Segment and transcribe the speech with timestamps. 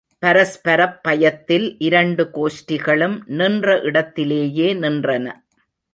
[0.19, 5.27] பரஸ்பரப் பயத்தில், இரண்டு கோஷ்டிகளும், நின்ற இடத்திலேயே நின்றன.